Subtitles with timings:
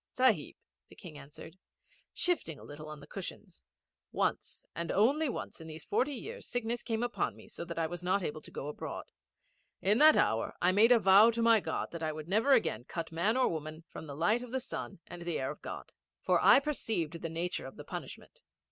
[0.13, 0.55] 'Sahib,'
[0.89, 1.59] the King answered,
[2.11, 3.63] shifting a little on the cushions,
[4.11, 7.85] 'once and only once in these forty years sickness came upon me so that I
[7.85, 9.11] was not able to go abroad.
[9.79, 12.83] In that hour I made a vow to my God that I would never again
[12.85, 15.91] cut man or woman from the light of the sun and the air of God;
[16.19, 18.41] for I perceived the nature of the punishment.